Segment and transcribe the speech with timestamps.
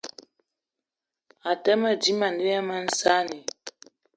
[1.49, 3.37] Àtə́ mâ dímâ ne bí mag saanì